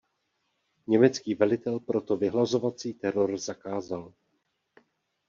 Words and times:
Německý 0.87 1.35
velitel 1.35 1.79
proto 1.79 2.17
vyhlazovací 2.17 2.93
teror 2.93 3.37
zakázal. 3.37 4.13